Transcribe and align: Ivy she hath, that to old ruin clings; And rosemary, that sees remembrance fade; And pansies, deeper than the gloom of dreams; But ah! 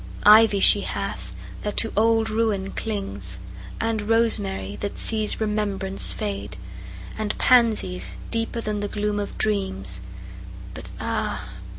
Ivy 0.25 0.59
she 0.61 0.81
hath, 0.81 1.31
that 1.61 1.77
to 1.77 1.93
old 1.95 2.27
ruin 2.31 2.71
clings; 2.71 3.39
And 3.79 4.01
rosemary, 4.09 4.75
that 4.77 4.97
sees 4.97 5.39
remembrance 5.39 6.11
fade; 6.11 6.57
And 7.19 7.37
pansies, 7.37 8.15
deeper 8.31 8.61
than 8.61 8.79
the 8.79 8.87
gloom 8.87 9.19
of 9.19 9.37
dreams; 9.37 10.01
But 10.73 10.89
ah! 10.99 11.49